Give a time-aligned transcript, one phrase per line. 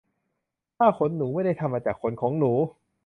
[0.77, 2.51] ผ้าขนหนู ไม่ได้ทำมาจากขนของหนู